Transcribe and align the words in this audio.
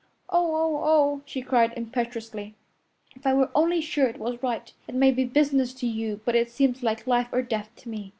"Oh, 0.31 0.55
oh, 0.55 0.81
oh!" 0.83 1.21
she 1.25 1.43
cried 1.43 1.73
impetuously, 1.77 2.55
"if 3.15 3.27
I 3.27 3.35
were 3.35 3.51
only 3.53 3.81
sure 3.81 4.07
it 4.07 4.17
was 4.17 4.41
right! 4.41 4.73
It 4.87 4.95
may 4.95 5.11
be 5.11 5.25
business 5.25 5.75
to 5.75 5.85
you, 5.85 6.21
but 6.25 6.33
it 6.33 6.49
seems 6.49 6.81
like 6.81 7.05
life 7.05 7.29
or 7.31 7.43
death 7.43 7.69
to 7.75 7.89
me. 7.89 8.09